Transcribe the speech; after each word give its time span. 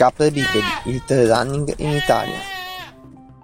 Capre 0.00 0.30
Bipedi, 0.30 0.64
il 0.84 1.04
trail 1.04 1.28
running 1.28 1.74
in 1.76 1.90
Italia. 1.90 2.38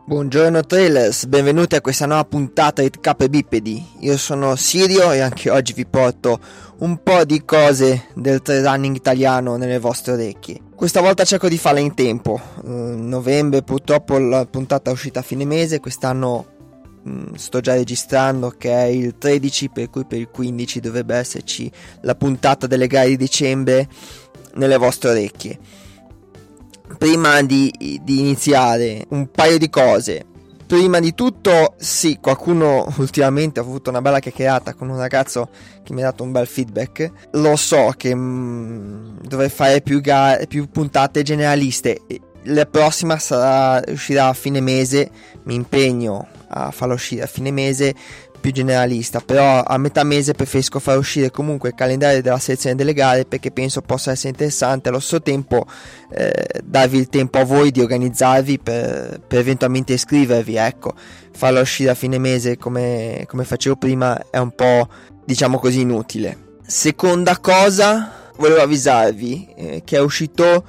Buongiorno 0.07 0.65
trailers, 0.65 1.27
benvenuti 1.27 1.75
a 1.75 1.83
questa 1.83 2.07
nuova 2.07 2.25
puntata 2.25 2.81
di 2.81 2.91
Capre 2.99 3.29
Bipedi. 3.29 3.87
Io 4.01 4.17
sono 4.17 4.57
Sirio 4.57 5.13
e 5.13 5.21
anche 5.21 5.51
oggi 5.51 5.75
vi 5.75 5.85
porto 5.85 6.41
un 6.79 7.03
po' 7.03 7.27
di 7.27 7.45
cose 7.45 8.07
del 8.15 8.41
trail 8.41 8.65
running 8.65 8.97
italiano 8.97 9.57
nelle 9.57 9.79
vostre 9.79 10.15
orecchie. 10.15 10.63
Questa 10.75 11.03
volta 11.03 11.25
cerco 11.25 11.51
di 11.51 11.59
farla 11.59 11.81
in 11.81 11.93
tempo. 11.93 12.41
Mm, 12.67 13.07
novembre 13.07 13.61
purtroppo 13.61 14.17
la 14.17 14.47
puntata 14.47 14.89
è 14.89 14.95
uscita 14.95 15.21
a 15.21 15.23
fine 15.23 15.45
mese, 15.45 15.79
quest'anno 15.79 16.47
mm, 17.07 17.35
sto 17.35 17.61
già 17.61 17.75
registrando 17.75 18.49
che 18.57 18.73
è 18.73 18.85
il 18.85 19.19
13 19.19 19.69
per 19.69 19.91
cui 19.91 20.07
per 20.07 20.21
il 20.21 20.31
15 20.31 20.81
dovrebbe 20.81 21.17
esserci 21.17 21.71
la 22.01 22.15
puntata 22.15 22.67
delle 22.67 22.87
gare 22.87 23.09
di 23.09 23.19
dicembre 23.19 23.87
nelle 24.55 24.79
vostre 24.79 25.11
orecchie. 25.11 25.85
Prima 26.99 27.43
di, 27.43 28.01
di 28.03 28.21
iniziare, 28.21 29.05
un 29.11 29.31
paio 29.31 29.59
di 29.59 29.69
cose. 29.69 30.25
Prima 30.67 30.99
di 30.99 31.15
tutto, 31.15 31.75
sì, 31.77 32.19
qualcuno 32.21 32.93
ultimamente 32.99 33.61
ha 33.61 33.63
avuto 33.63 33.91
una 33.91 34.01
bella 34.01 34.19
chiacchierata 34.19 34.75
con 34.75 34.89
un 34.89 34.97
ragazzo 34.97 35.49
che 35.85 35.93
mi 35.93 36.03
ha 36.03 36.07
dato 36.07 36.23
un 36.23 36.33
bel 36.33 36.47
feedback. 36.47 37.11
Lo 37.33 37.55
so 37.57 37.93
che 37.97 38.15
mm, 38.15 39.19
dovrei 39.23 39.49
fare 39.49 39.81
più, 39.81 40.01
gare, 40.01 40.47
più 40.47 40.69
puntate 40.69 41.23
generaliste. 41.23 42.01
La 42.45 42.67
prossima 42.67 43.19
sarà, 43.19 43.83
uscirà 43.93 44.29
a 44.29 44.33
fine 44.33 44.61
mese. 44.61 45.11
Mi 45.45 45.55
impegno 45.55 46.27
a 46.49 46.71
farla 46.71 46.95
uscire 46.95 47.23
a 47.23 47.27
fine 47.27 47.51
mese 47.51 47.95
più 48.37 48.53
generalista, 48.53 49.21
però 49.21 49.63
a 49.63 49.77
metà 49.79 50.05
mese 50.05 50.33
preferisco 50.33 50.79
far 50.79 50.99
uscire 50.99 51.31
comunque 51.31 51.71
il 51.71 51.75
calendario 51.75 52.23
della 52.23 52.39
selezione 52.39 52.77
delle 52.77 52.93
gare 52.93 53.25
perché 53.25 53.51
penso 53.51 53.81
possa 53.83 54.13
essere 54.13 54.31
interessante 54.31 54.89
allo 54.89 55.01
stesso 55.01 55.23
tempo 55.23 55.67
eh, 56.11 56.61
darvi 56.65 56.99
il 56.99 57.09
tempo 57.09 57.39
a 57.39 57.45
voi 57.45 57.71
di 57.71 57.81
organizzarvi 57.81 58.59
per, 58.59 59.21
per 59.27 59.39
eventualmente 59.39 59.95
iscrivervi, 59.95 60.57
ecco, 60.57 60.95
farlo 61.33 61.61
uscire 61.61 61.91
a 61.91 61.95
fine 61.95 62.19
mese 62.19 62.57
come, 62.57 63.25
come 63.27 63.45
facevo 63.45 63.77
prima 63.77 64.31
è 64.31 64.39
un 64.39 64.55
po' 64.55 64.89
diciamo 65.25 65.59
così 65.59 65.81
inutile. 65.81 66.45
Seconda 66.67 67.39
cosa, 67.39 68.31
volevo 68.37 68.61
avvisarvi 68.61 69.49
eh, 69.57 69.83
che 69.85 69.97
è 69.97 70.01
uscito 70.01 70.65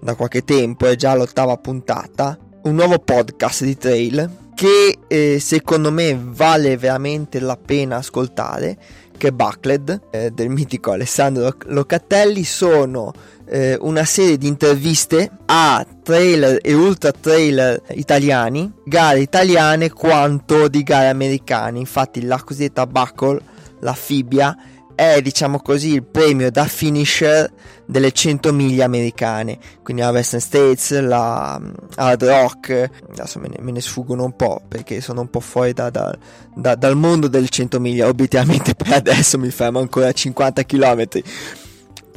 da 0.00 0.14
qualche 0.14 0.42
tempo, 0.42 0.86
è 0.86 0.96
già 0.96 1.14
l'ottava 1.14 1.56
puntata, 1.56 2.38
un 2.62 2.74
nuovo 2.74 2.98
podcast 2.98 3.64
di 3.64 3.76
trail 3.76 4.44
che 4.56 5.00
eh, 5.06 5.38
secondo 5.38 5.92
me 5.92 6.18
vale 6.18 6.78
veramente 6.78 7.40
la 7.40 7.58
pena 7.58 7.96
ascoltare 7.96 8.78
che 9.18 9.28
è 9.28 9.30
Buckled 9.30 10.00
eh, 10.10 10.30
del 10.30 10.48
mitico 10.48 10.92
Alessandro 10.92 11.54
Locatelli 11.66 12.42
sono 12.42 13.12
eh, 13.44 13.76
una 13.82 14.04
serie 14.06 14.38
di 14.38 14.46
interviste 14.46 15.30
a 15.44 15.86
trailer 16.02 16.58
e 16.62 16.72
ultra 16.72 17.12
trailer 17.12 17.82
italiani 17.90 18.72
gare 18.82 19.20
italiane 19.20 19.90
quanto 19.90 20.68
di 20.68 20.82
gare 20.82 21.08
americane. 21.08 21.78
Infatti 21.78 22.22
la 22.22 22.42
cosiddetta 22.42 22.86
Buckle 22.86 23.40
la 23.80 23.92
Fibbia 23.92 24.56
è 24.96 25.20
diciamo 25.22 25.60
così 25.60 25.92
il 25.92 26.02
premio 26.02 26.50
da 26.50 26.64
finisher 26.64 27.48
delle 27.84 28.10
100 28.10 28.52
miglia 28.52 28.84
americane. 28.86 29.58
Quindi 29.82 30.02
la 30.02 30.10
Western 30.10 30.40
States 30.40 30.98
la 30.98 31.56
mm, 31.60 31.70
Hard 31.94 32.24
Rock 32.24 32.90
adesso 33.10 33.38
me 33.38 33.48
ne, 33.48 33.56
me 33.60 33.70
ne 33.70 33.80
sfuggono 33.80 34.24
un 34.24 34.34
po' 34.34 34.60
perché 34.66 35.00
sono 35.00 35.20
un 35.20 35.30
po' 35.30 35.40
fuori 35.40 35.72
da, 35.72 35.90
da, 35.90 36.16
da, 36.54 36.74
dal 36.74 36.96
mondo 36.96 37.28
delle 37.28 37.48
100 37.48 37.78
miglia. 37.78 38.08
Obiettivamente 38.08 38.74
per 38.74 38.94
adesso 38.94 39.38
mi 39.38 39.50
fermo 39.50 39.78
ancora 39.78 40.08
a 40.08 40.12
50 40.12 40.64
km 40.64 41.04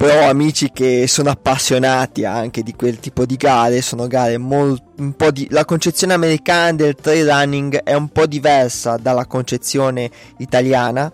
però 0.00 0.26
amici 0.30 0.70
che 0.72 1.06
sono 1.06 1.28
appassionati 1.28 2.24
anche 2.24 2.62
di 2.62 2.72
quel 2.72 2.98
tipo 2.98 3.26
di 3.26 3.36
gare 3.36 3.82
sono 3.82 4.06
gare 4.06 4.38
molto 4.38 4.92
un 4.96 5.12
po' 5.12 5.30
di 5.30 5.46
la 5.50 5.66
concezione 5.66 6.14
americana 6.14 6.72
del 6.72 6.94
trail 6.94 7.28
running 7.28 7.76
è 7.82 7.92
un 7.92 8.08
po' 8.08 8.24
diversa 8.24 8.96
dalla 8.96 9.26
concezione 9.26 10.10
italiana 10.38 11.12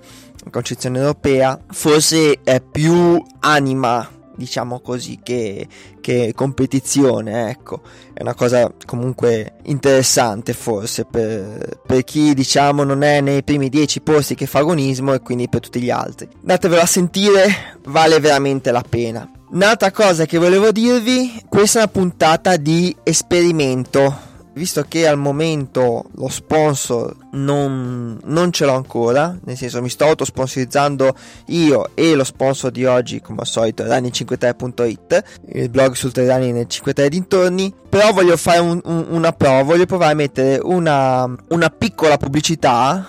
concezione 0.50 0.98
europea, 0.98 1.58
forse 1.70 2.40
è 2.42 2.60
più 2.60 3.22
anima 3.40 4.10
diciamo 4.36 4.80
così 4.80 5.18
che, 5.22 5.66
che, 6.00 6.32
competizione 6.34 7.50
ecco. 7.50 7.80
È 8.12 8.22
una 8.22 8.34
cosa 8.34 8.72
comunque 8.84 9.54
interessante 9.64 10.52
forse 10.52 11.04
per, 11.04 11.80
per, 11.84 12.04
chi 12.04 12.34
diciamo 12.34 12.84
non 12.84 13.02
è 13.02 13.20
nei 13.20 13.42
primi 13.42 13.68
dieci 13.68 14.00
posti 14.00 14.34
che 14.34 14.46
fa 14.46 14.60
agonismo 14.60 15.14
e 15.14 15.20
quindi 15.20 15.48
per 15.48 15.60
tutti 15.60 15.80
gli 15.80 15.90
altri. 15.90 16.28
Datevelo 16.40 16.82
a 16.82 16.86
sentire 16.86 17.78
vale 17.86 18.20
veramente 18.20 18.70
la 18.70 18.84
pena. 18.88 19.28
Un'altra 19.48 19.90
cosa 19.90 20.26
che 20.26 20.38
volevo 20.38 20.72
dirvi 20.72 21.42
questa 21.48 21.78
è 21.78 21.82
una 21.82 21.92
puntata 21.92 22.56
di 22.56 22.94
esperimento 23.02 24.25
visto 24.56 24.86
che 24.88 25.06
al 25.06 25.18
momento 25.18 26.06
lo 26.14 26.28
sponsor 26.28 27.14
non, 27.32 28.18
non, 28.24 28.52
ce 28.52 28.64
l'ho 28.64 28.72
ancora, 28.72 29.36
nel 29.44 29.54
senso 29.54 29.82
mi 29.82 29.90
sto 29.90 30.04
autosponsorizzando 30.06 31.14
io 31.48 31.90
e 31.94 32.14
lo 32.14 32.24
sponsor 32.24 32.70
di 32.70 32.86
oggi, 32.86 33.20
come 33.20 33.40
al 33.40 33.46
solito, 33.46 33.84
running53.it, 33.84 35.24
il 35.52 35.68
blog 35.68 35.92
sul 35.92 36.12
running 36.14 36.54
nel 36.54 36.68
53 36.68 37.08
dintorni, 37.10 37.72
però 37.86 38.12
voglio 38.12 38.36
fare 38.38 38.60
un, 38.60 38.80
un, 38.82 39.06
una 39.10 39.32
prova, 39.32 39.62
voglio 39.62 39.84
provare 39.84 40.12
a 40.12 40.16
mettere 40.16 40.58
una, 40.62 41.30
una 41.48 41.68
piccola 41.68 42.16
pubblicità, 42.16 43.06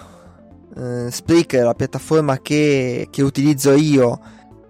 eh, 0.76 1.10
Spreaker, 1.10 1.64
la 1.64 1.76
piattaforma 1.76 2.40
che, 2.40 3.08
che 3.10 3.22
utilizzo 3.22 3.74
io, 3.74 4.20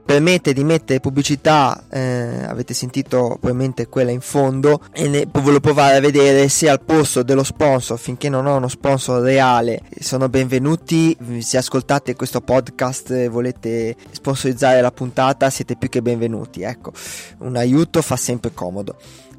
permette 0.08 0.54
di 0.54 0.64
mettere 0.64 1.02
pubblicità, 1.02 1.84
eh, 1.90 2.46
avete 2.48 2.74
sentito 2.74 3.36
probabilmente 3.42 3.90
quella 3.90 4.12
in 4.12 4.22
fondo, 4.22 4.80
e 4.94 5.10
ne, 5.10 5.28
voglio 5.30 5.60
provare 5.60 5.98
a 5.98 6.00
vedere 6.00 6.48
se 6.48 6.70
al 6.70 6.80
posto 6.80 7.24
dello 7.24 7.44
sponsor, 7.44 8.00
finché 8.00 8.30
non 8.30 8.46
ho 8.46 8.56
uno 8.56 8.70
sponsor 8.70 9.22
reale, 9.22 9.82
sono 10.00 10.30
benvenuti. 10.30 11.16
Se 11.40 11.58
ascoltate 11.58 12.16
questo 12.16 12.40
podcast 12.40 13.12
e 13.12 13.28
volete 13.28 13.98
sponsorizzare 14.12 14.80
la 14.80 14.92
puntata, 14.92 15.50
siete 15.50 15.76
più 15.76 15.90
che 15.90 16.02
benvenuti. 16.02 16.62
Ecco, 16.62 16.94
un 17.40 17.58
aiuto 17.58 18.02
fa 18.02 18.16
sempre 18.16 18.54
comodo. 18.54 18.96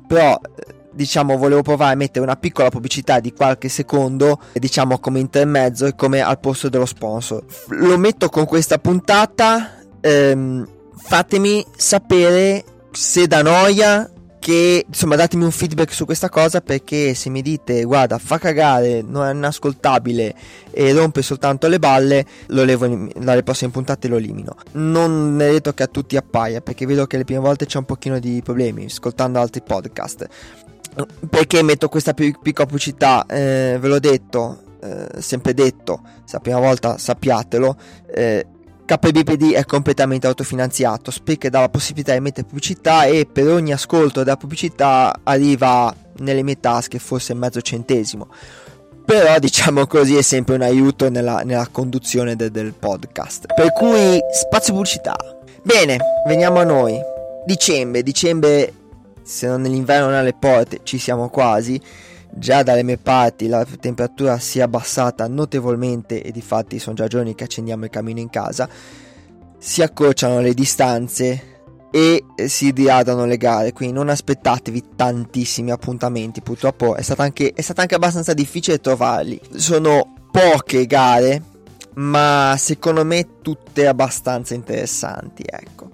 Però 0.06 0.39
diciamo 0.91 1.39
volevo 1.39 1.62
provare 1.62 1.93
a 1.95 1.97
mettere 1.97 2.25
una 2.25 2.37
piccola 2.37 2.71
pubblicità 2.71 3.21
di 3.21 3.33
qualche 3.33 3.69
secondo 3.69 4.41
diciamo 4.55 4.99
come 4.99 5.21
intermezzo 5.21 5.85
e 5.85 5.95
come 5.95 6.23
al 6.23 6.41
posto 6.41 6.71
dello 6.71 6.87
sponsor 6.87 7.45
lo 7.69 7.99
metto 7.99 8.31
con 8.31 8.47
questa 8.47 8.79
puntata 8.79 9.78
ehm, 10.01 10.69
fatemi 10.97 11.65
sapere 11.77 12.65
se 12.91 13.27
da 13.27 13.43
noia 13.43 14.11
che 14.39 14.85
insomma 14.87 15.17
datemi 15.17 15.45
un 15.45 15.51
feedback 15.51 15.93
su 15.93 16.05
questa 16.05 16.29
cosa 16.29 16.61
perché 16.61 17.13
se 17.15 17.29
mi 17.29 17.43
dite 17.43 17.83
guarda 17.83 18.19
fa 18.19 18.39
cagare 18.39 19.03
non 19.03 19.27
è 19.27 19.33
inascoltabile 19.33 20.35
e 20.71 20.93
rompe 20.93 21.23
soltanto 21.23 21.69
le 21.69 21.79
balle 21.79 22.25
lo 22.47 22.65
levo 22.65 23.09
dalle 23.17 23.43
prossime 23.43 23.71
puntate 23.71 24.09
lo 24.09 24.17
elimino. 24.17 24.57
Non 24.73 25.41
è 25.41 25.51
detto 25.51 25.73
che 25.75 25.83
a 25.83 25.87
tutti 25.87 26.17
appaia 26.17 26.61
perché 26.61 26.87
vedo 26.87 27.07
che 27.07 27.17
le 27.17 27.25
prime 27.25 27.41
volte 27.41 27.67
c'è 27.67 27.79
un 27.79 27.85
pochino 27.85 28.19
di 28.19 28.41
problemi 28.43 28.87
ascoltando 28.87 29.39
altri 29.39 29.61
podcast. 29.61 30.27
Perché 31.29 31.63
metto 31.63 31.89
questa 31.89 32.15
piccola 32.15 32.67
pubblicità 32.67 33.27
eh, 33.27 33.77
ve 33.79 33.89
l'ho 33.89 34.01
detto 34.01 34.63
eh, 34.81 35.21
sempre 35.21 35.55
detto 35.55 36.01
se 36.25 36.35
la 36.35 36.41
prima 36.41 36.59
volta 36.59 36.99
sappiatelo 36.99 37.77
eh, 38.15 38.47
KBPD 38.88 39.53
è 39.53 39.66
completamente 39.66 40.26
autofinanziato, 40.26 41.10
Spreaker 41.10 41.50
dà 41.50 41.60
la 41.60 41.69
possibilità 41.69 42.15
di 42.15 42.21
mettere 42.21 42.47
pubblicità 42.47 43.04
e 43.04 43.28
per 43.31 43.47
ogni 43.49 43.71
ascolto 43.71 44.23
della 44.23 44.38
pubblicità 44.38 45.20
arriva 45.25 45.94
nelle 46.20 46.43
mie 46.43 46.58
tasche 46.58 46.99
forse 46.99 47.35
mezzo 47.35 47.61
centesimo. 47.61 48.29
Però 49.05 49.38
diciamo 49.38 49.87
così 49.87 50.17
è 50.17 50.23
sempre 50.23 50.55
un 50.55 50.62
aiuto 50.62 51.11
nella, 51.11 51.43
nella 51.44 51.69
conduzione 51.70 52.35
de, 52.35 52.50
del 52.50 52.73
podcast. 52.73 53.52
Per 53.52 53.75
cui 53.75 54.19
spazio 54.32 54.73
pubblicità. 54.73 55.17
Bene, 55.62 55.99
veniamo 56.26 56.61
a 56.61 56.64
noi. 56.64 56.99
Dicembre, 57.44 58.02
dicembre 58.02 58.73
se 59.23 59.46
non 59.49 59.61
nell'inverno 59.61 60.06
non 60.06 60.14
alle 60.14 60.32
porte, 60.32 60.81
ci 60.84 60.96
siamo 60.96 61.29
quasi 61.29 61.79
già 62.31 62.63
dalle 62.63 62.83
mie 62.83 62.99
parti 62.99 63.49
la 63.49 63.65
temperatura 63.65 64.39
si 64.39 64.59
è 64.59 64.63
abbassata 64.63 65.27
notevolmente 65.27 66.23
e 66.23 66.31
di 66.31 66.43
fatti 66.43 66.79
sono 66.79 66.97
già 66.97 67.07
giorni 67.07 67.35
che 67.35 67.45
accendiamo 67.45 67.85
il 67.85 67.91
camino 67.91 68.21
in 68.21 68.31
casa, 68.31 68.69
si 69.59 69.83
accorciano 69.83 70.41
le 70.41 70.55
distanze 70.55 71.57
e 71.91 72.25
si 72.47 72.73
diradano 72.73 73.25
le 73.25 73.37
gare, 73.37 73.73
quindi 73.73 73.95
non 73.95 74.09
aspettatevi 74.09 74.91
tantissimi 74.95 75.71
appuntamenti, 75.71 76.43
purtroppo 76.43 76.95
è 76.95 77.03
stato 77.03 77.23
anche, 77.23 77.53
è 77.55 77.61
stato 77.61 77.81
anche 77.81 77.95
abbastanza 77.95 78.35
difficile 78.35 78.81
trovarli. 78.81 79.41
Sono 79.57 80.15
poche 80.31 80.87
gare, 80.87 81.43
ma 81.95 82.55
secondo 82.59 83.05
me 83.05 83.41
tutte 83.43 83.87
abbastanza 83.87 84.55
interessanti, 84.55 85.43
ecco. 85.47 85.91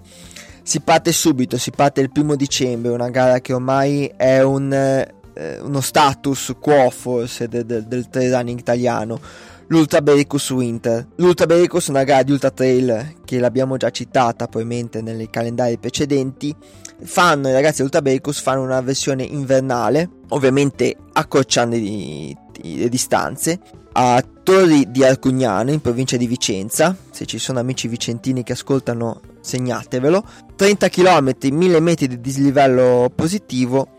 Si 0.61 0.81
parte 0.81 1.11
subito, 1.11 1.57
si 1.57 1.71
parte 1.71 2.01
il 2.01 2.11
primo 2.11 2.35
dicembre, 2.35 2.91
una 2.91 3.09
gara 3.09 3.39
che 3.39 3.53
ormai 3.53 4.11
è 4.17 4.41
un 4.41 5.05
eh, 5.35 5.59
uno 5.59 5.81
status 5.81 6.55
quo 6.59 6.89
forse 6.89 7.47
de, 7.47 7.65
de, 7.65 7.87
del 7.87 8.09
trail 8.09 8.31
running 8.31 8.59
italiano 8.59 9.19
l'Ultra 9.67 10.01
Bericus 10.01 10.49
Winter. 10.51 11.07
L'Ultra 11.15 11.45
Bericus 11.45 11.87
è 11.87 11.91
una 11.91 12.03
gara 12.03 12.23
di 12.23 12.31
Ultra 12.31 12.51
Trail 12.51 13.15
che 13.23 13.39
l'abbiamo 13.39 13.77
già 13.77 13.89
citata 13.89 14.47
probabilmente 14.47 15.01
nei 15.01 15.29
calendari 15.29 15.77
precedenti. 15.77 16.55
Fanno, 17.03 17.49
i 17.49 17.53
ragazzi 17.53 17.81
Ultra 17.81 18.01
Bericus 18.01 18.39
fanno 18.39 18.61
una 18.61 18.81
versione 18.81 19.23
invernale, 19.23 20.09
ovviamente 20.29 20.95
accorciando 21.13 21.75
le 21.75 22.89
distanze, 22.89 23.59
a 23.93 24.23
Torri 24.43 24.91
di 24.91 25.03
Arcugnano 25.03 25.71
in 25.71 25.81
provincia 25.81 26.17
di 26.17 26.27
Vicenza. 26.27 26.95
Se 27.09 27.25
ci 27.25 27.39
sono 27.39 27.59
amici 27.59 27.87
vicentini 27.87 28.43
che 28.43 28.53
ascoltano, 28.53 29.21
segnatevelo. 29.41 30.23
30 30.55 30.89
km, 30.89 31.31
1000 31.41 31.79
metri 31.79 32.07
di 32.07 32.21
dislivello 32.21 33.11
positivo 33.13 33.94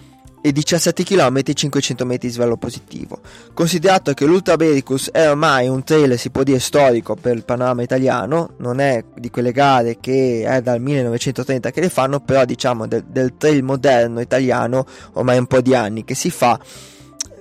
e 0.47 0.53
17 0.53 1.03
km 1.03 1.43
500 1.53 2.07
metri 2.07 2.29
di 2.29 2.35
svelo 2.35 2.57
positivo. 2.57 3.19
Considerato 3.53 4.15
che 4.15 4.27
l'Ultra 4.27 4.55
Bericus 4.55 5.11
è 5.11 5.29
ormai 5.29 5.67
un 5.67 5.83
trail, 5.83 6.17
si 6.17 6.31
può 6.31 6.45
dire 6.45 6.61
storico 6.61 7.17
per 7.17 7.35
il 7.35 7.45
panorama 7.45 7.83
italiano, 7.83 8.51
non 8.59 8.79
è 8.79 9.03
di 9.17 9.29
quelle 9.29 9.51
gare 9.51 9.99
che 9.99 10.45
è 10.47 10.63
dal 10.63 10.81
1930 10.81 11.73
che 11.73 11.81
le 11.81 11.89
fanno, 11.89 12.21
però 12.21 12.45
diciamo 12.45 12.87
del, 12.87 13.03
del 13.09 13.35
trail 13.37 13.65
moderno 13.65 14.21
italiano 14.21 14.87
ormai 15.15 15.37
un 15.39 15.47
po' 15.47 15.61
di 15.61 15.75
anni 15.75 16.05
che 16.05 16.15
si 16.15 16.31
fa 16.31 16.61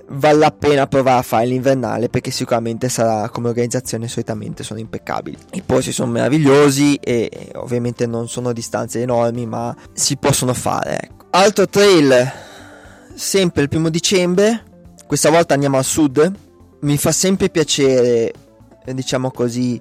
vale 0.08 0.38
la 0.38 0.50
pena 0.50 0.88
provare 0.88 1.18
a 1.20 1.22
fare 1.22 1.46
l'invernale 1.46 2.08
perché 2.08 2.32
sicuramente 2.32 2.88
sarà 2.88 3.28
come 3.28 3.48
organizzazione 3.48 4.06
solitamente 4.06 4.62
sono 4.62 4.78
impeccabili 4.78 5.36
i 5.54 5.62
posti 5.62 5.90
sono 5.90 6.12
meravigliosi 6.12 6.94
e 7.02 7.50
ovviamente 7.56 8.06
non 8.06 8.28
sono 8.28 8.52
distanze 8.52 9.02
enormi 9.02 9.46
ma 9.46 9.74
si 9.92 10.16
possono 10.16 10.54
fare 10.54 11.00
ecco. 11.00 11.24
altro 11.30 11.66
trail 11.68 12.44
sempre 13.16 13.62
il 13.62 13.68
primo 13.68 13.88
dicembre, 13.88 14.62
questa 15.06 15.30
volta 15.30 15.54
andiamo 15.54 15.78
al 15.78 15.84
sud, 15.84 16.32
mi 16.80 16.98
fa 16.98 17.10
sempre 17.10 17.48
piacere, 17.48 18.32
diciamo 18.84 19.30
così, 19.30 19.80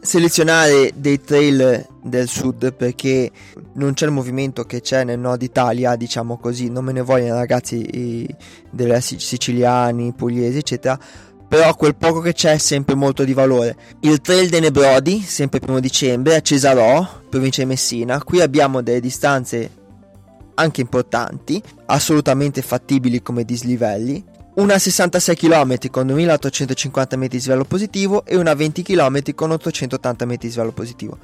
selezionare 0.00 0.92
dei 0.94 1.20
trail 1.20 1.84
del 2.04 2.28
sud 2.28 2.72
perché 2.72 3.30
non 3.74 3.94
c'è 3.94 4.06
il 4.06 4.12
movimento 4.12 4.62
che 4.64 4.80
c'è 4.80 5.02
nel 5.02 5.18
nord 5.18 5.42
Italia, 5.42 5.96
diciamo 5.96 6.38
così, 6.38 6.70
non 6.70 6.84
me 6.84 6.92
ne 6.92 7.02
vogliono 7.02 7.34
ragazzi 7.34 8.26
delle 8.70 9.00
siciliani, 9.00 10.12
pugliesi, 10.12 10.58
eccetera. 10.58 10.98
Però 11.48 11.74
quel 11.74 11.96
poco 11.96 12.20
che 12.20 12.32
c'è 12.32 12.52
è 12.52 12.58
sempre 12.58 12.94
molto 12.94 13.24
di 13.24 13.32
valore. 13.32 13.76
Il 14.00 14.20
trail 14.20 14.48
dei 14.48 14.60
Nebrodi, 14.60 15.20
sempre 15.20 15.58
primo 15.60 15.80
dicembre, 15.80 16.36
a 16.36 16.40
Cesarò, 16.40 17.22
provincia 17.28 17.62
di 17.62 17.68
Messina. 17.68 18.22
Qui 18.22 18.40
abbiamo 18.40 18.82
delle 18.82 19.00
distanze 19.00 19.84
anche 20.56 20.80
importanti, 20.80 21.62
assolutamente 21.86 22.62
fattibili 22.62 23.22
come 23.22 23.44
dislivelli, 23.44 24.22
una 24.56 24.78
66 24.78 25.36
km 25.36 25.90
con 25.90 26.06
2850 26.06 27.16
metri 27.16 27.36
di 27.36 27.42
svelo 27.42 27.64
positivo 27.64 28.24
e 28.24 28.36
una 28.36 28.54
20 28.54 28.82
km 28.82 29.34
con 29.34 29.50
880 29.50 30.24
metri 30.24 30.48
di 30.48 30.54
svelo 30.54 30.72
positivo. 30.72 31.18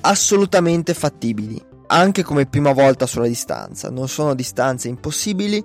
Assolutamente 0.00 0.94
fattibili, 0.94 1.62
anche 1.88 2.22
come 2.22 2.46
prima 2.46 2.72
volta 2.72 3.06
sulla 3.06 3.26
distanza. 3.26 3.90
Non 3.90 4.08
sono 4.08 4.34
distanze 4.34 4.88
impossibili 4.88 5.62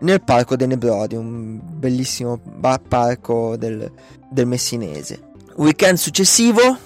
nel 0.00 0.22
parco 0.22 0.56
dei 0.56 0.66
Nebrodi, 0.66 1.16
un 1.16 1.58
bellissimo 1.62 2.38
parco 2.86 3.56
del, 3.56 3.90
del 4.30 4.46
Messinese. 4.46 5.20
Weekend 5.56 5.96
successivo, 5.96 6.76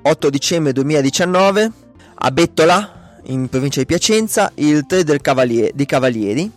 8 0.00 0.30
dicembre 0.30 0.72
2019, 0.72 1.72
a 2.14 2.30
Bettola, 2.30 2.95
in 3.26 3.48
provincia 3.48 3.80
di 3.80 3.86
Piacenza, 3.86 4.50
il 4.54 4.86
3 4.86 5.04
del 5.04 5.20
Cavalier, 5.20 5.72
dei 5.72 5.86
Cavalieri, 5.86 6.50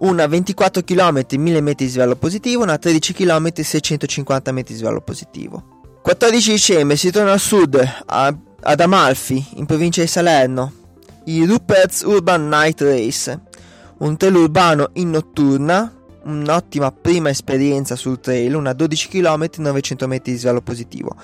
una 0.00 0.26
24 0.26 0.82
km 0.82 1.24
1000 1.36 1.60
metri 1.60 1.86
di 1.86 1.90
svelo 1.90 2.16
positivo, 2.16 2.62
una 2.62 2.78
13 2.78 3.12
km 3.12 3.52
650 3.62 4.52
metri 4.52 4.74
di 4.74 4.80
svelo 4.80 5.00
positivo. 5.00 5.78
14 6.02 6.50
dicembre 6.52 6.96
si 6.96 7.10
torna 7.10 7.32
al 7.32 7.40
sud, 7.40 7.78
a, 8.06 8.34
ad 8.60 8.80
Amalfi, 8.80 9.44
in 9.56 9.66
provincia 9.66 10.00
di 10.00 10.06
Salerno, 10.06 10.72
il 11.24 11.46
Rupert's 11.46 12.02
Urban 12.02 12.48
Night 12.48 12.80
Race, 12.80 13.38
un 13.98 14.16
trail 14.16 14.34
urbano 14.34 14.90
in 14.94 15.10
notturna, 15.10 15.92
un'ottima 16.22 16.90
prima 16.92 17.28
esperienza 17.28 17.96
sul 17.96 18.20
trail, 18.20 18.54
una 18.54 18.72
12 18.72 19.08
km 19.08 19.48
900 19.56 20.06
metri 20.06 20.32
di 20.32 20.38
svelo 20.38 20.62
positivo. 20.62 21.14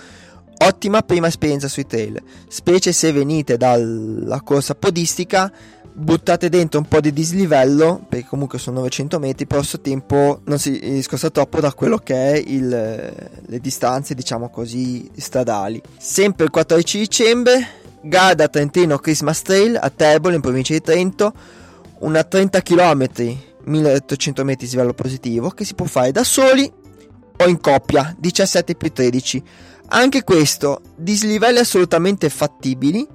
Ottima 0.58 1.02
prima 1.02 1.26
esperienza 1.26 1.68
sui 1.68 1.86
trail, 1.86 2.20
specie 2.48 2.92
se 2.92 3.12
venite 3.12 3.58
dalla 3.58 4.40
corsa 4.40 4.74
podistica, 4.74 5.52
buttate 5.92 6.48
dentro 6.48 6.80
un 6.80 6.86
po' 6.86 7.00
di 7.00 7.12
dislivello, 7.12 8.04
perché 8.08 8.26
comunque 8.26 8.58
sono 8.58 8.78
900 8.78 9.18
metri, 9.18 9.46
però 9.46 9.60
questo 9.60 9.80
tempo 9.80 10.40
non 10.44 10.58
si 10.58 10.78
discosta 10.78 11.28
troppo 11.30 11.60
da 11.60 11.72
quello 11.74 11.98
che 11.98 12.32
è 12.32 12.36
il, 12.36 12.68
le 12.68 13.60
distanze, 13.60 14.14
diciamo 14.14 14.48
così, 14.48 15.10
stradali. 15.16 15.80
Sempre 15.98 16.44
il 16.44 16.50
14 16.50 16.98
dicembre, 16.98 17.68
Garda 18.02 18.48
Trentino 18.48 18.98
Christmas 18.98 19.42
Trail 19.42 19.78
a 19.80 19.90
Terbolo 19.90 20.34
in 20.34 20.40
provincia 20.40 20.72
di 20.72 20.80
Trento, 20.80 21.32
una 22.00 22.24
30 22.24 22.62
km, 22.62 23.06
1800 23.64 24.44
metri 24.44 24.66
di 24.66 24.72
livello 24.72 24.94
positivo, 24.94 25.50
che 25.50 25.64
si 25.64 25.74
può 25.74 25.84
fare 25.86 26.12
da 26.12 26.24
soli 26.24 26.70
o 27.38 27.46
in 27.46 27.60
coppia, 27.60 28.14
17 28.18 28.74
più 28.74 28.90
13 28.92 29.42
anche 29.88 30.24
questo, 30.24 30.80
dislivelli 30.96 31.58
assolutamente 31.58 32.28
fattibili. 32.28 33.06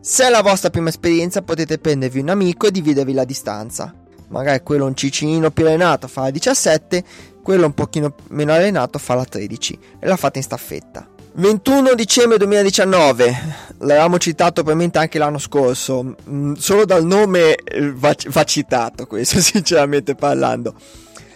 Se 0.00 0.26
è 0.26 0.30
la 0.30 0.42
vostra 0.42 0.70
prima 0.70 0.88
esperienza 0.88 1.42
potete 1.42 1.78
prendervi 1.78 2.20
un 2.20 2.28
amico 2.28 2.66
e 2.66 2.70
dividervi 2.70 3.12
la 3.12 3.24
distanza. 3.24 3.94
Magari 4.28 4.62
quello 4.62 4.86
un 4.86 4.94
cicinino 4.94 5.50
più 5.50 5.66
allenato 5.66 6.08
fa 6.08 6.22
la 6.22 6.30
17, 6.30 7.04
quello 7.42 7.66
un 7.66 7.74
pochino 7.74 8.14
meno 8.28 8.52
allenato 8.52 8.98
fa 8.98 9.14
la 9.14 9.24
13 9.24 9.78
e 9.98 10.06
la 10.06 10.16
fate 10.16 10.38
in 10.38 10.44
staffetta. 10.44 11.08
21 11.32 11.94
dicembre 11.94 12.38
2019, 12.38 13.36
l'avevamo 13.78 14.18
citato 14.18 14.62
probabilmente 14.62 14.98
anche 14.98 15.18
l'anno 15.18 15.38
scorso, 15.38 16.16
mm, 16.28 16.54
solo 16.54 16.84
dal 16.84 17.04
nome 17.04 17.54
eh, 17.54 17.92
va, 17.92 18.14
va 18.28 18.44
citato 18.44 19.06
questo 19.06 19.38
sinceramente 19.40 20.14
parlando 20.14 20.74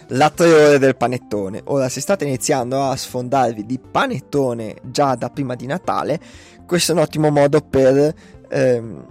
la 0.09 0.29
3 0.29 0.53
ore 0.53 0.79
del 0.79 0.95
panettone. 0.95 1.61
Ora, 1.65 1.89
se 1.89 2.01
state 2.01 2.25
iniziando 2.25 2.83
a 2.83 2.95
sfondarvi 2.95 3.65
di 3.65 3.79
panettone 3.79 4.75
già 4.83 5.15
da 5.15 5.29
prima 5.29 5.55
di 5.55 5.65
Natale, 5.65 6.19
questo 6.65 6.91
è 6.91 6.95
un 6.95 7.01
ottimo 7.01 7.29
modo 7.29 7.61
per 7.61 8.13
ehm, 8.49 9.05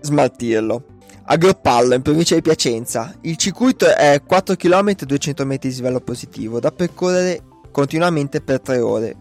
smaltirlo. 0.00 0.84
Agropallo, 1.24 1.94
in 1.94 2.02
provincia 2.02 2.34
di 2.34 2.42
Piacenza. 2.42 3.14
Il 3.20 3.36
circuito 3.36 3.86
è 3.94 4.20
4 4.24 4.56
km 4.56 4.88
e 4.88 5.06
200 5.06 5.46
metri 5.46 5.68
di 5.68 5.76
livello 5.76 6.00
positivo, 6.00 6.58
da 6.58 6.72
percorrere 6.72 7.42
continuamente 7.70 8.40
per 8.40 8.60
3 8.60 8.80
ore. 8.80 9.16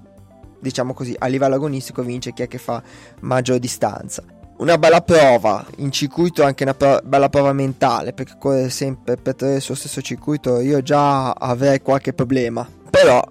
Diciamo 0.59 0.93
così, 0.93 1.15
a 1.17 1.27
livello 1.27 1.55
agonistico 1.55 2.01
vince 2.01 2.33
chi 2.33 2.41
è 2.41 2.47
che 2.47 2.57
fa 2.57 2.81
maggior 3.21 3.59
distanza 3.59 4.23
una 4.59 4.77
bella 4.77 5.01
prova 5.01 5.65
in 5.77 5.91
circuito, 5.91 6.43
anche 6.43 6.63
una 6.63 6.73
pro- 6.73 6.99
bella 7.03 7.29
prova 7.29 7.53
mentale, 7.53 8.13
perché 8.13 8.33
correre 8.37 8.69
sempre 8.69 9.15
per 9.17 9.35
tenere 9.35 9.59
sullo 9.59 9.77
stesso 9.77 10.01
circuito 10.01 10.59
io 10.59 10.81
già 10.81 11.31
avrei 11.31 11.81
qualche 11.81 12.13
problema, 12.13 12.67
però 12.89 13.21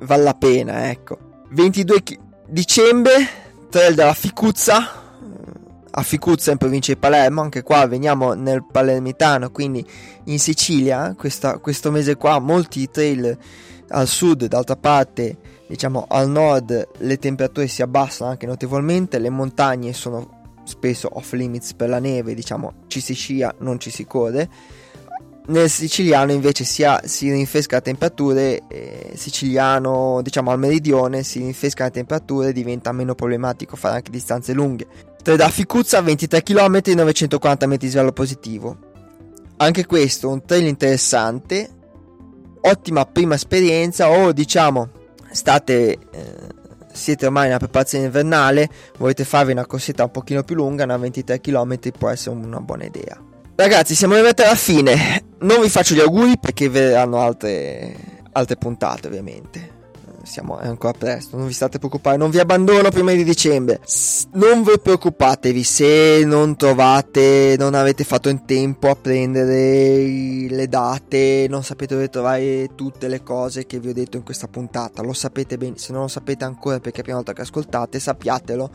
vale 0.00 0.22
la 0.22 0.34
pena, 0.34 0.88
ecco. 0.90 1.18
22 1.50 2.02
chi- 2.02 2.18
dicembre, 2.46 3.12
trail 3.68 3.94
della 3.94 4.14
Ficuzza, 4.14 5.04
a 5.90 6.02
Ficuzza 6.02 6.52
in 6.52 6.58
provincia 6.58 6.92
di 6.92 6.98
Palermo, 6.98 7.40
anche 7.40 7.62
qua 7.62 7.86
veniamo 7.86 8.34
nel 8.34 8.64
Palermitano, 8.64 9.50
quindi 9.50 9.84
in 10.24 10.38
Sicilia, 10.38 11.14
questa, 11.16 11.58
questo 11.58 11.90
mese 11.90 12.16
qua 12.16 12.38
molti 12.38 12.88
trail 12.90 13.36
al 13.88 14.06
sud, 14.06 14.46
d'altra 14.46 14.76
parte 14.76 15.38
diciamo 15.68 16.06
al 16.08 16.28
nord 16.28 16.88
le 16.98 17.18
temperature 17.18 17.66
si 17.66 17.82
abbassano 17.82 18.30
anche 18.30 18.46
notevolmente, 18.46 19.18
le 19.18 19.30
montagne 19.30 19.92
sono 19.92 20.35
spesso 20.66 21.08
off 21.12 21.32
limits 21.32 21.74
per 21.74 21.88
la 21.88 21.98
neve, 21.98 22.34
diciamo 22.34 22.84
ci 22.86 23.00
si 23.00 23.14
scia, 23.14 23.54
non 23.60 23.78
ci 23.78 23.90
si 23.90 24.04
corre. 24.04 24.48
Nel 25.48 25.70
siciliano 25.70 26.32
invece 26.32 26.64
si, 26.64 26.82
ha, 26.82 27.00
si 27.04 27.30
rinfresca 27.30 27.76
la 27.76 27.82
temperatura, 27.82 28.40
eh, 28.40 29.12
siciliano 29.14 30.20
diciamo 30.20 30.50
al 30.50 30.58
meridione 30.58 31.22
si 31.22 31.38
rinfresca 31.38 31.84
la 31.84 31.90
temperatura 31.90 32.48
e 32.48 32.52
diventa 32.52 32.90
meno 32.90 33.14
problematico 33.14 33.76
fare 33.76 33.96
anche 33.96 34.10
distanze 34.10 34.52
lunghe. 34.52 34.86
Tra 35.22 35.36
da 35.36 35.48
Ficuzza 35.48 36.00
23 36.00 36.42
km 36.42 36.80
e 36.84 36.94
940 36.94 37.66
metri 37.66 37.86
di 37.86 37.92
svelo 37.92 38.12
positivo. 38.12 38.76
Anche 39.58 39.86
questo 39.86 40.28
un 40.28 40.44
trail 40.44 40.66
interessante, 40.66 41.70
ottima 42.60 43.06
prima 43.06 43.36
esperienza 43.36 44.10
o 44.10 44.32
diciamo 44.32 44.90
state 45.30 45.92
eh, 45.92 45.98
siete 46.96 47.26
ormai 47.26 47.46
nella 47.46 47.58
preparazione 47.58 48.06
invernale, 48.06 48.68
volete 48.98 49.24
farvi 49.24 49.52
una 49.52 49.66
corsetta 49.66 50.04
un 50.04 50.10
pochino 50.10 50.42
più 50.42 50.56
lunga, 50.56 50.84
una 50.84 50.96
23 50.96 51.40
km 51.40 51.78
può 51.96 52.08
essere 52.08 52.34
una 52.34 52.60
buona 52.60 52.84
idea. 52.84 53.22
Ragazzi, 53.54 53.94
siamo 53.94 54.14
arrivati 54.14 54.42
alla 54.42 54.54
fine. 54.54 55.22
Non 55.38 55.60
vi 55.60 55.68
faccio 55.68 55.94
gli 55.94 56.00
auguri 56.00 56.38
perché 56.38 56.68
verranno 56.68 57.20
altre, 57.20 57.94
altre 58.32 58.56
puntate, 58.56 59.06
ovviamente. 59.06 59.75
Siamo, 60.26 60.58
è 60.58 60.66
ancora 60.66 60.92
presto, 60.92 61.36
non 61.36 61.46
vi 61.46 61.52
state 61.52 61.78
preoccupando, 61.78 62.18
non 62.18 62.30
vi 62.30 62.38
abbandono 62.38 62.90
prima 62.90 63.12
di 63.12 63.24
dicembre. 63.24 63.80
S- 63.84 64.26
non 64.32 64.62
vi 64.62 64.78
preoccupatevi 64.82 65.62
se 65.62 66.22
non 66.24 66.56
trovate, 66.56 67.54
non 67.58 67.74
avete 67.74 68.04
fatto 68.04 68.28
in 68.28 68.44
tempo 68.44 68.90
a 68.90 68.96
prendere 68.96 70.48
le 70.48 70.68
date, 70.68 71.46
non 71.48 71.62
sapete 71.62 71.94
dove 71.94 72.08
trovare 72.08 72.70
tutte 72.74 73.08
le 73.08 73.22
cose 73.22 73.66
che 73.66 73.78
vi 73.78 73.88
ho 73.88 73.94
detto 73.94 74.16
in 74.16 74.24
questa 74.24 74.48
puntata. 74.48 75.02
Lo 75.02 75.12
sapete 75.12 75.56
bene, 75.56 75.78
se 75.78 75.92
non 75.92 76.02
lo 76.02 76.08
sapete 76.08 76.44
ancora 76.44 76.80
perché 76.80 76.96
è 76.96 76.98
la 76.98 77.02
prima 77.02 77.16
volta 77.18 77.32
che 77.32 77.42
ascoltate, 77.42 77.98
sappiatelo. 77.98 78.70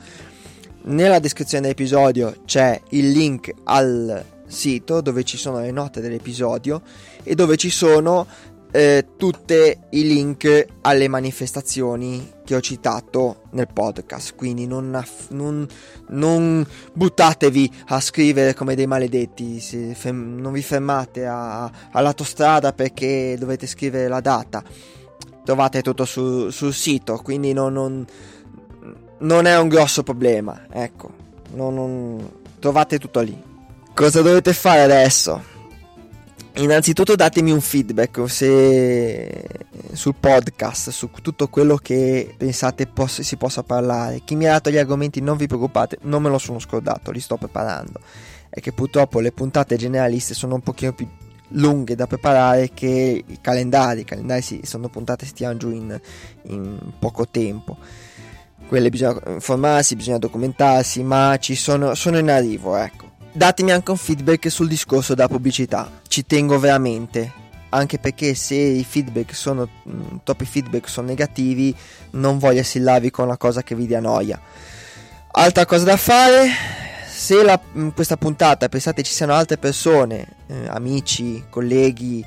Nella 0.84 1.20
descrizione 1.20 1.64
dell'episodio 1.64 2.38
c'è 2.46 2.80
il 2.90 3.12
link 3.12 3.54
al 3.66 4.26
sito 4.48 5.02
dove 5.02 5.24
ci 5.24 5.38
sono 5.38 5.60
le 5.60 5.72
note 5.72 6.02
dell'episodio 6.02 6.82
e 7.24 7.36
dove 7.36 7.56
ci 7.56 7.70
sono 7.70 8.28
eh, 8.72 9.06
tutti 9.18 9.54
i 9.90 10.04
link 10.08 10.66
alle 10.82 11.08
manifestazioni 11.08 12.32
che 12.46 12.56
ho 12.56 12.62
citato 12.62 13.44
nel 13.52 13.68
podcast. 13.72 14.36
Quindi 14.36 14.66
non, 14.66 14.96
aff- 14.96 15.30
non, 15.32 15.68
non 16.10 16.66
buttatevi 16.94 17.72
a 17.88 18.00
scrivere 18.00 18.54
come 18.54 18.76
dei 18.76 18.88
maledetti, 18.88 19.60
fem- 19.60 20.40
non 20.40 20.54
vi 20.54 20.62
fermate 20.62 21.26
a- 21.26 21.70
all'autostrada 21.92 22.74
perché 22.74 23.36
dovete 23.38 23.68
scrivere 23.68 24.08
la 24.08 24.22
data. 24.22 24.64
Trovate 25.44 25.82
tutto 25.82 26.06
su- 26.06 26.50
sul 26.50 26.74
sito, 26.74 27.18
quindi 27.18 27.52
non, 27.52 27.74
non, 27.74 28.06
non, 29.20 29.46
è 29.46 29.58
un 29.58 29.68
grosso 29.68 30.04
problema. 30.04 30.68
Ecco, 30.72 31.12
trovate 32.60 33.00
tutto 33.00 33.20
lì. 33.22 33.50
Cosa 33.94 34.22
dovete 34.22 34.54
fare 34.54 34.82
adesso? 34.82 35.51
Innanzitutto 36.62 37.16
datemi 37.16 37.50
un 37.50 37.60
feedback 37.60 38.30
se 38.30 39.44
sul 39.94 40.14
podcast, 40.14 40.92
su 40.92 41.10
tutto 41.20 41.48
quello 41.48 41.76
che 41.76 42.36
pensate 42.38 42.86
poss- 42.86 43.22
si 43.22 43.36
possa 43.36 43.64
parlare. 43.64 44.22
Chi 44.24 44.36
mi 44.36 44.46
ha 44.46 44.52
dato 44.52 44.70
gli 44.70 44.78
argomenti 44.78 45.22
non 45.22 45.38
vi 45.38 45.48
preoccupate, 45.48 45.98
non 46.04 46.22
me 46.22 46.30
lo 46.30 46.38
sono 46.38 46.60
scordato, 46.60 47.10
li 47.10 47.20
sto 47.20 47.38
preparando. 47.38 48.00
È 48.48 48.60
che 48.60 48.74
purtroppo 48.74 49.20
le 49.22 49.32
puntate 49.32 49.76
generaliste 49.76 50.36
sono 50.36 50.54
un 50.54 50.62
pochino 50.62 50.94
più 50.94 51.08
lunghe 51.54 51.96
da 51.96 52.06
preparare 52.06 52.70
che 52.76 53.24
i 53.26 53.40
calendari. 53.42 54.02
I 54.02 54.06
calendari 54.06 54.44
si, 54.44 54.62
sono 54.64 54.88
puntate 54.88 55.26
si 55.26 55.34
tirano 55.34 55.58
giù 55.58 55.72
in, 55.72 56.00
in 56.44 56.78
poco 57.00 57.28
tempo. 57.28 57.76
Quelle 58.68 58.92
bisogna 58.92 59.20
informarsi, 59.30 59.96
bisogna 59.96 60.20
documentarsi, 60.20 61.02
ma 61.02 61.36
ci 61.40 61.56
sono, 61.56 61.96
sono 61.96 62.20
in 62.20 62.30
arrivo, 62.30 62.76
ecco 62.76 63.11
datemi 63.32 63.72
anche 63.72 63.92
un 63.92 63.98
feedback 63.98 64.50
sul 64.50 64.68
discorso 64.68 65.14
della 65.14 65.28
pubblicità. 65.28 65.90
Ci 66.08 66.26
tengo 66.26 66.60
veramente. 66.60 67.40
Anche 67.74 68.00
perché 68.00 68.36
se 68.36 68.56
i 68.56 68.84
feedback 68.84 69.34
sono 69.34 69.68
mm, 69.88 70.18
troppi 70.24 70.46
feedback 70.46 70.90
sono 70.90 71.08
negativi, 71.08 71.74
non 72.12 72.38
voglio 72.38 72.60
assillarvi 72.60 73.12
con 73.12 73.26
una 73.26 73.38
cosa 73.38 73.64
che 73.64 73.76
vi 73.76 73.88
dia 73.88 74.02
noia. 74.02 74.40
Altra 75.32 75.66
cosa 75.66 75.86
da 75.86 75.96
fare, 75.96 76.50
se 77.10 77.42
la, 77.42 77.58
mm, 77.78 77.90
questa 77.90 78.18
puntata 78.18 78.68
pensate 78.68 79.04
ci 79.04 79.14
siano 79.14 79.34
altre 79.34 79.58
persone, 79.58 80.28
eh, 80.48 80.68
amici, 80.68 81.46
colleghi, 81.50 82.26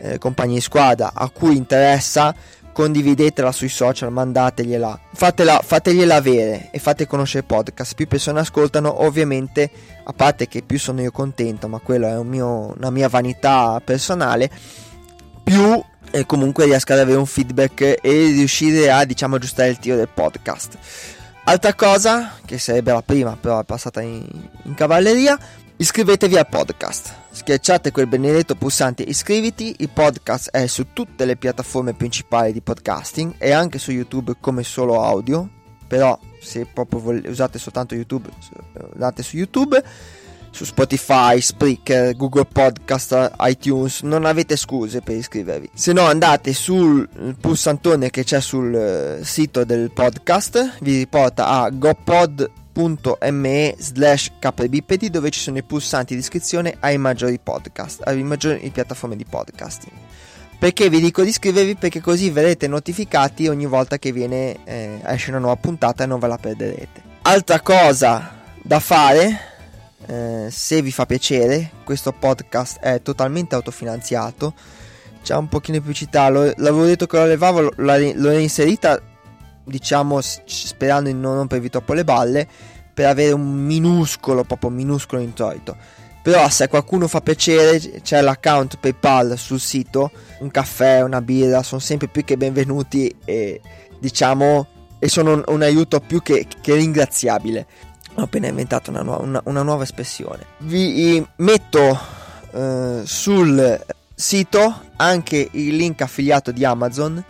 eh, 0.00 0.18
compagni 0.18 0.54
di 0.54 0.60
squadra 0.60 1.12
a 1.14 1.28
cui 1.28 1.56
interessa, 1.56 2.34
condividetela 2.72 3.52
sui 3.52 3.68
social, 3.68 4.12
mandategliela, 4.12 5.00
fatela, 5.12 5.60
fategliela 5.62 6.14
avere 6.14 6.70
e 6.70 6.78
fate 6.78 7.06
conoscere 7.06 7.40
il 7.40 7.46
podcast. 7.46 7.94
Più 7.94 8.06
persone 8.06 8.40
ascoltano, 8.40 9.04
ovviamente, 9.04 9.70
a 10.04 10.12
parte 10.12 10.48
che 10.48 10.62
più 10.62 10.78
sono 10.78 11.00
io 11.00 11.10
contento, 11.10 11.68
ma 11.68 11.78
quello 11.78 12.06
è 12.06 12.16
un 12.16 12.26
mio, 12.26 12.74
una 12.76 12.90
mia 12.90 13.08
vanità 13.08 13.80
personale, 13.84 14.50
più 15.42 15.82
eh, 16.10 16.26
comunque 16.26 16.64
riesco 16.64 16.92
ad 16.92 17.00
avere 17.00 17.18
un 17.18 17.26
feedback 17.26 17.98
e 18.00 18.10
riuscire 18.28 18.90
a, 18.90 19.04
diciamo, 19.04 19.36
aggiustare 19.36 19.70
il 19.70 19.78
tiro 19.78 19.96
del 19.96 20.08
podcast. 20.12 20.78
Altra 21.44 21.74
cosa, 21.74 22.32
che 22.44 22.58
sarebbe 22.58 22.92
la 22.92 23.02
prima, 23.02 23.36
però 23.40 23.60
è 23.60 23.64
passata 23.64 24.00
in, 24.00 24.24
in 24.64 24.74
cavalleria, 24.74 25.38
iscrivetevi 25.80 26.36
al 26.36 26.46
podcast. 26.46 27.14
Schiacciate 27.30 27.90
quel 27.90 28.06
benedetto 28.06 28.54
pulsante 28.54 29.02
iscriviti, 29.02 29.76
il 29.78 29.88
podcast 29.88 30.50
è 30.50 30.66
su 30.66 30.92
tutte 30.92 31.24
le 31.24 31.36
piattaforme 31.36 31.94
principali 31.94 32.52
di 32.52 32.60
podcasting 32.60 33.36
e 33.38 33.52
anche 33.52 33.78
su 33.78 33.90
YouTube 33.90 34.34
come 34.40 34.62
solo 34.62 35.02
audio, 35.02 35.48
però 35.86 36.18
se 36.38 36.66
proprio 36.66 37.22
usate 37.30 37.58
soltanto 37.58 37.94
YouTube, 37.94 38.28
andate 38.92 39.22
su 39.22 39.38
YouTube, 39.38 39.82
su 40.50 40.66
Spotify, 40.66 41.40
Spreaker, 41.40 42.14
Google 42.14 42.44
Podcast, 42.44 43.36
iTunes, 43.40 44.02
non 44.02 44.26
avete 44.26 44.56
scuse 44.56 45.00
per 45.00 45.16
iscrivervi. 45.16 45.70
Se 45.72 45.94
no 45.94 46.02
andate 46.02 46.52
sul 46.52 47.08
pulsantone 47.40 48.10
che 48.10 48.22
c'è 48.22 48.42
sul 48.42 48.74
eh, 48.74 49.24
sito 49.24 49.64
del 49.64 49.90
podcast, 49.92 50.76
vi 50.82 50.98
riporta 50.98 51.46
a 51.46 51.70
GoPod 51.70 52.50
anchor.me 52.80 53.74
slash 53.78 54.32
kbipedi 54.38 55.10
dove 55.10 55.30
ci 55.30 55.40
sono 55.40 55.58
i 55.58 55.62
pulsanti 55.62 56.14
di 56.14 56.20
iscrizione 56.20 56.76
ai 56.80 56.98
maggiori 56.98 57.38
podcast, 57.38 58.00
alle 58.04 58.22
maggiori 58.22 58.70
piattaforme 58.70 59.16
di 59.16 59.24
podcasting. 59.24 59.92
Perché 60.58 60.90
vi 60.90 61.00
dico 61.00 61.22
di 61.22 61.30
iscrivervi? 61.30 61.76
Perché 61.76 62.00
così 62.00 62.30
verrete 62.30 62.68
notificati 62.68 63.48
ogni 63.48 63.66
volta 63.66 63.98
che 63.98 64.12
viene, 64.12 64.58
eh, 64.64 65.00
esce 65.04 65.30
una 65.30 65.38
nuova 65.38 65.56
puntata 65.56 66.04
e 66.04 66.06
non 66.06 66.18
ve 66.18 66.26
la 66.26 66.36
perderete. 66.36 67.02
Altra 67.22 67.60
cosa 67.60 68.38
da 68.62 68.78
fare, 68.78 69.40
eh, 70.06 70.48
se 70.50 70.82
vi 70.82 70.92
fa 70.92 71.06
piacere, 71.06 71.70
questo 71.84 72.12
podcast 72.12 72.78
è 72.78 73.00
totalmente 73.00 73.54
autofinanziato. 73.54 74.52
C'è 75.22 75.34
un 75.34 75.48
pochino 75.48 75.76
di 75.76 75.82
pubblicità, 75.82 76.28
l'avevo 76.28 76.84
detto 76.84 77.06
che 77.06 77.16
lo 77.16 77.26
levavo, 77.26 77.72
l'ho 77.76 78.32
inserita 78.32 79.00
diciamo 79.64 80.20
sperando 80.20 81.10
di 81.10 81.16
non 81.16 81.36
rompervi 81.36 81.70
troppo 81.70 81.92
le 81.92 82.04
balle 82.04 82.46
per 82.92 83.06
avere 83.06 83.32
un 83.32 83.52
minuscolo 83.64 84.44
proprio 84.44 84.70
minuscolo 84.70 85.22
introito. 85.22 85.76
Però 86.22 86.48
se 86.50 86.64
a 86.64 86.68
qualcuno 86.68 87.08
fa 87.08 87.22
piacere 87.22 87.78
c'è 88.02 88.20
l'account 88.20 88.76
PayPal 88.78 89.38
sul 89.38 89.58
sito 89.58 90.10
un 90.40 90.50
caffè 90.50 91.02
una 91.02 91.22
birra 91.22 91.62
sono 91.62 91.80
sempre 91.80 92.08
più 92.08 92.24
che 92.24 92.36
benvenuti 92.36 93.14
e 93.24 93.60
diciamo 93.98 94.66
e 94.98 95.08
sono 95.08 95.32
un, 95.32 95.42
un 95.46 95.62
aiuto 95.62 95.98
più 96.00 96.20
che, 96.20 96.46
che, 96.60 96.74
ringraziabile. 96.74 97.66
Ho 98.14 98.22
appena 98.22 98.48
inventato 98.48 98.90
una, 98.90 99.00
nuova, 99.00 99.22
una, 99.22 99.40
una 99.44 99.62
nuova 99.62 99.82
espressione. 99.82 100.44
Vi 100.58 101.26
metto 101.36 101.98
eh, 102.52 103.00
sul 103.04 103.86
sito 104.14 104.82
anche 104.96 105.48
il 105.52 105.74
link 105.74 106.02
affiliato 106.02 106.52
di 106.52 106.66
Amazon 106.66 107.24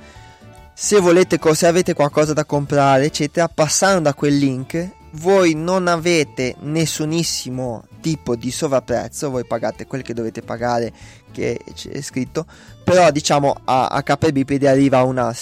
se 0.82 0.98
volete, 0.98 1.38
se 1.52 1.66
avete 1.66 1.92
qualcosa 1.92 2.32
da 2.32 2.46
comprare, 2.46 3.04
eccetera, 3.04 3.48
passando 3.48 4.00
da 4.00 4.14
quel 4.14 4.38
link, 4.38 4.92
voi 5.12 5.52
non 5.52 5.88
avete 5.88 6.56
nessunissimo 6.60 7.84
tipo 8.00 8.34
di 8.34 8.50
sovrapprezzo, 8.50 9.28
voi 9.28 9.44
pagate 9.44 9.86
quel 9.86 10.00
che 10.00 10.14
dovete 10.14 10.40
pagare, 10.40 10.90
che 11.32 11.60
c'è 11.74 12.00
scritto, 12.00 12.46
però 12.82 13.10
diciamo 13.10 13.60
a, 13.62 13.88
a 13.88 14.02
KBPD 14.02 14.64
arriva 14.64 15.02
una 15.02 15.36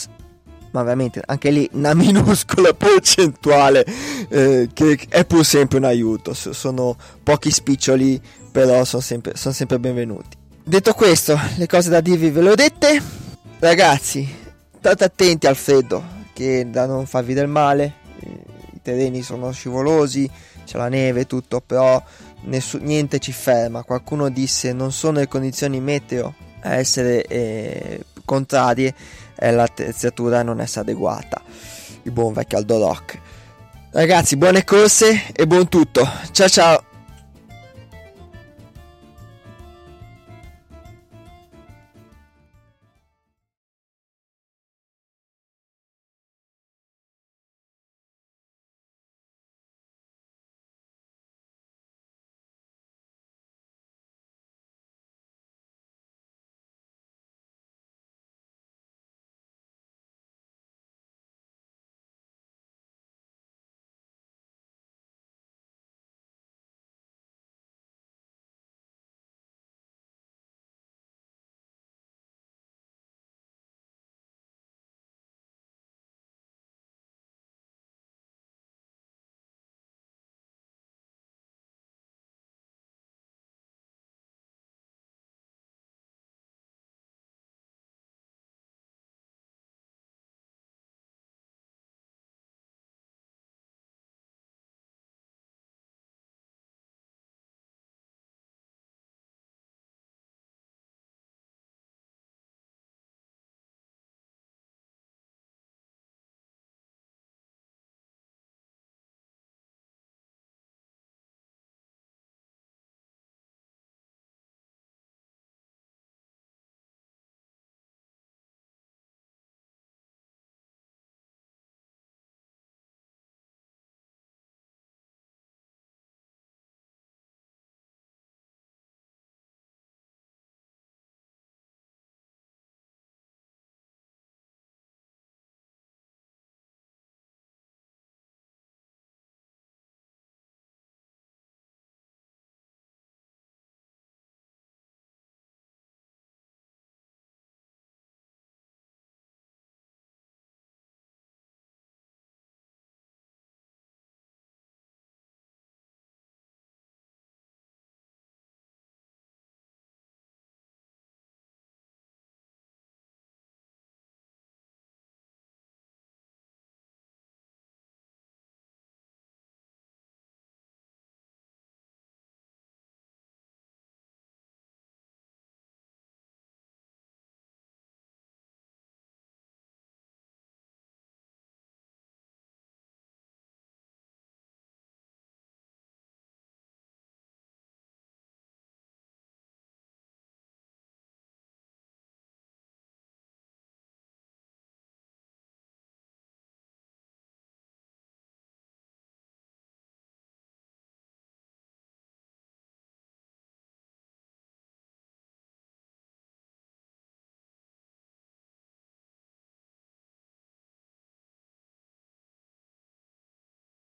ma 0.72 0.82
veramente 0.82 1.22
anche 1.24 1.50
lì 1.50 1.70
una 1.72 1.94
minuscola 1.94 2.74
percentuale 2.74 3.86
eh, 4.28 4.68
che 4.72 4.98
è 5.08 5.24
pur 5.24 5.44
sempre 5.44 5.78
un 5.78 5.84
aiuto. 5.84 6.34
Sono 6.34 6.96
pochi 7.22 7.52
spiccioli 7.52 8.20
però 8.50 8.84
sono 8.84 9.02
sempre, 9.02 9.36
sono 9.36 9.54
sempre 9.54 9.78
benvenuti. 9.78 10.36
Detto 10.64 10.94
questo 10.94 11.38
le 11.58 11.68
cose 11.68 11.90
da 11.90 12.00
dirvi 12.00 12.28
ve 12.30 12.42
le 12.42 12.50
ho 12.50 12.54
dette. 12.56 13.00
Ragazzi 13.60 14.46
state 14.78 15.04
attenti 15.04 15.46
al 15.46 15.56
freddo 15.56 16.02
che 16.32 16.70
da 16.70 16.86
non 16.86 17.06
farvi 17.06 17.34
del 17.34 17.48
male. 17.48 17.94
I 18.20 18.80
terreni 18.80 19.22
sono 19.22 19.50
scivolosi 19.50 20.30
c'è 20.64 20.76
la 20.76 20.88
neve 20.88 21.20
e 21.20 21.26
tutto 21.26 21.60
però 21.60 22.02
nessu- 22.42 22.80
niente 22.80 23.18
ci 23.18 23.32
ferma. 23.32 23.82
Qualcuno 23.82 24.28
disse 24.28 24.72
non 24.72 24.92
sono 24.92 25.18
le 25.18 25.28
condizioni 25.28 25.80
meteo 25.80 26.34
a 26.60 26.74
essere 26.74 27.24
eh, 27.24 28.04
contrarie 28.24 28.94
è 29.34 29.50
l'attrezzatura 29.50 30.40
a 30.40 30.42
non 30.42 30.60
essere 30.60 30.82
adeguata. 30.82 31.42
Il 32.02 32.12
buon 32.12 32.32
vecchio 32.32 32.58
Aldo 32.58 32.78
Rock. 32.78 33.20
Ragazzi 33.90 34.36
buone 34.36 34.64
corse 34.64 35.32
e 35.32 35.46
buon 35.46 35.68
tutto. 35.68 36.06
Ciao 36.30 36.48
ciao 36.48 36.87